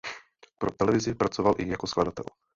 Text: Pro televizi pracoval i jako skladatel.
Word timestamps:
Pro 0.57 0.71
televizi 0.71 1.13
pracoval 1.15 1.55
i 1.57 1.69
jako 1.69 1.87
skladatel. 1.87 2.25